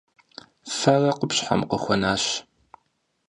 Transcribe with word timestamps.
Фэрэ 0.77 1.11
къупщхьэм 1.17 1.61
къыхуэнащ. 1.69 2.23